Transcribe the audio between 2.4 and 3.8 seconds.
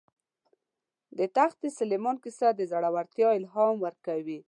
د زړه ورتیا الهام